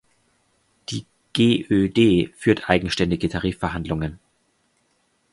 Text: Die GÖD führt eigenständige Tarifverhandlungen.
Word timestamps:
Die 0.89 1.05
GÖD 1.31 2.33
führt 2.35 2.71
eigenständige 2.71 3.29
Tarifverhandlungen. 3.29 4.17